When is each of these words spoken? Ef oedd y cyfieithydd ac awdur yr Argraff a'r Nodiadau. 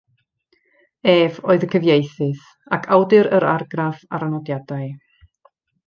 Ef 1.13 1.37
oedd 1.49 1.65
y 1.67 1.69
cyfieithydd 1.75 2.41
ac 2.79 2.91
awdur 2.99 3.33
yr 3.41 3.47
Argraff 3.55 4.05
a'r 4.09 4.27
Nodiadau. 4.35 4.91